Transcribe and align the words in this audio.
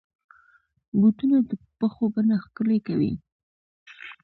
بوټونه 0.99 1.37
د 1.49 1.51
پښو 1.77 2.05
بڼه 2.13 2.35
ښکلي 2.43 2.79
کوي. 2.87 3.13